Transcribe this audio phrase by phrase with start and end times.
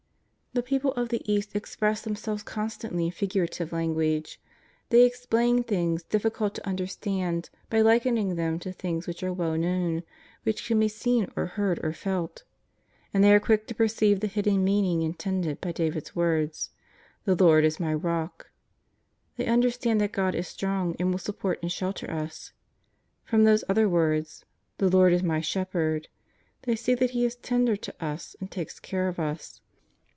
[0.53, 4.37] The people of the East express themselves constantly in figurative language.
[4.89, 10.03] They explain things difficult to understand by likening them to things which are well known,
[10.43, 12.43] which can be seen or heard or felt.
[13.13, 15.61] And they are quick to perceive the hidden meaning intended.
[15.61, 16.71] By David's words:"
[17.23, 18.51] The Lord is my rock,"
[19.37, 22.51] they un derstand that God is strong and will support and shelter us.
[23.23, 24.43] From those other words:
[24.75, 26.09] '^ The Lord is my Shep herd,"
[26.63, 29.61] they see that He is tender to us and takes care of us.